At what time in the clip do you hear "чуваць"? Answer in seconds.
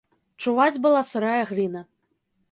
0.43-0.81